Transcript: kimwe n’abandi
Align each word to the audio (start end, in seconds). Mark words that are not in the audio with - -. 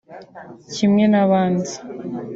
kimwe 0.73 1.03
n’abandi 1.13 1.71